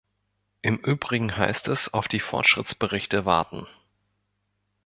[0.63, 3.67] Im übrigen heißt es auf die Fortschrittsberichte warten.